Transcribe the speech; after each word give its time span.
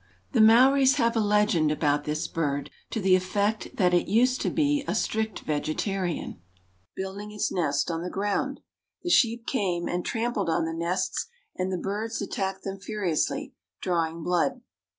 The 0.31 0.41
Maoris 0.41 0.95
have 0.95 1.15
a 1.15 1.19
legend 1.19 1.71
about 1.71 2.05
this 2.05 2.27
bird 2.27 2.71
to 2.89 2.99
the 2.99 3.15
effect 3.15 3.75
that 3.75 3.93
it 3.93 4.07
used 4.07 4.41
to 4.41 4.49
be 4.49 4.83
a 4.87 4.95
strict 4.95 5.41
vegetarian, 5.41 6.41
building 6.95 7.31
its 7.31 7.51
nest 7.51 7.91
on 7.91 8.01
the 8.01 8.09
ground. 8.09 8.61
The 9.03 9.11
sheep 9.11 9.45
came 9.45 9.87
and 9.87 10.03
trampled 10.03 10.49
on 10.49 10.65
the 10.65 10.73
nests, 10.73 11.27
and 11.55 11.71
the 11.71 11.77
birds 11.77 12.19
attacked 12.19 12.63
them 12.63 12.79
furiously, 12.79 13.53
drawing 13.79 14.23
blood. 14.23 14.61